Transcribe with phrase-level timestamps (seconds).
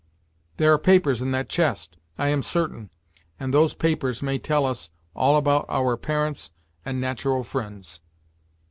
[0.57, 2.89] There are papers in that chest, I am certain,
[3.39, 6.49] and those papers may tell us all about our parents
[6.83, 8.01] and natural friends."